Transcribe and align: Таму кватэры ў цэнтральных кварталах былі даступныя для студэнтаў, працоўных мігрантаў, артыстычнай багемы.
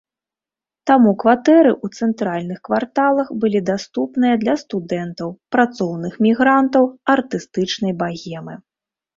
Таму 0.91 1.09
кватэры 1.23 1.73
ў 1.83 1.87
цэнтральных 1.99 2.59
кварталах 2.69 3.27
былі 3.43 3.59
даступныя 3.71 4.35
для 4.45 4.55
студэнтаў, 4.63 5.29
працоўных 5.57 6.13
мігрантаў, 6.29 6.83
артыстычнай 7.17 7.93
багемы. 8.03 8.53